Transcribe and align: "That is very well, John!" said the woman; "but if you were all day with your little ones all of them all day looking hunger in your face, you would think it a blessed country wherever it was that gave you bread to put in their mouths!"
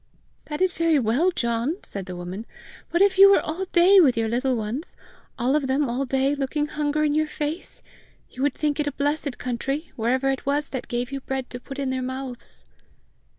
"That 0.45 0.61
is 0.63 0.73
very 0.79 0.97
well, 0.97 1.29
John!" 1.29 1.77
said 1.83 2.07
the 2.07 2.15
woman; 2.15 2.47
"but 2.91 3.03
if 3.03 3.19
you 3.19 3.29
were 3.29 3.39
all 3.39 3.65
day 3.65 3.99
with 3.99 4.17
your 4.17 4.27
little 4.27 4.55
ones 4.55 4.95
all 5.37 5.55
of 5.55 5.67
them 5.67 5.87
all 5.87 6.05
day 6.05 6.33
looking 6.33 6.65
hunger 6.65 7.03
in 7.03 7.13
your 7.13 7.27
face, 7.27 7.83
you 8.27 8.41
would 8.41 8.55
think 8.55 8.79
it 8.79 8.87
a 8.87 8.91
blessed 8.93 9.37
country 9.37 9.91
wherever 9.95 10.31
it 10.31 10.43
was 10.43 10.69
that 10.69 10.87
gave 10.87 11.11
you 11.11 11.19
bread 11.19 11.51
to 11.51 11.59
put 11.59 11.77
in 11.77 11.91
their 11.91 12.01
mouths!" 12.01 12.65